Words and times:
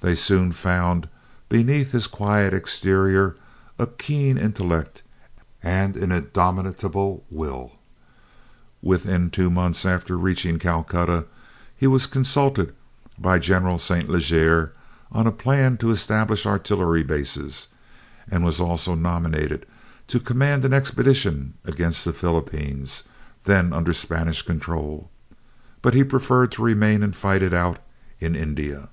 They 0.00 0.14
soon 0.14 0.52
found, 0.52 1.08
beneath 1.48 1.92
his 1.92 2.06
quiet 2.06 2.52
exterior, 2.52 3.36
a 3.78 3.86
keen 3.86 4.36
intellect 4.36 5.02
and 5.62 5.96
an 5.96 6.12
indomitable 6.12 7.24
will. 7.30 7.72
Within 8.82 9.30
two 9.30 9.48
months 9.48 9.86
after 9.86 10.18
reaching 10.18 10.58
Calcutta 10.58 11.24
he 11.74 11.86
was 11.86 12.06
consulted 12.06 12.74
by 13.18 13.38
General 13.38 13.78
St. 13.78 14.10
Leger 14.10 14.74
on 15.10 15.26
a 15.26 15.32
plan 15.32 15.78
to 15.78 15.90
establish 15.90 16.44
artillery 16.44 17.02
bases, 17.02 17.68
and 18.30 18.44
was 18.44 18.60
also 18.60 18.94
nominated 18.94 19.64
to 20.08 20.20
command 20.20 20.66
an 20.66 20.74
expedition 20.74 21.54
against 21.64 22.04
the 22.04 22.12
Philippines, 22.12 23.04
then 23.44 23.72
under 23.72 23.94
Spanish 23.94 24.42
control, 24.42 25.10
but 25.80 25.94
preferred 26.10 26.52
to 26.52 26.62
remain 26.62 27.02
and 27.02 27.16
fight 27.16 27.42
it 27.42 27.54
out 27.54 27.78
in 28.20 28.36
India. 28.36 28.90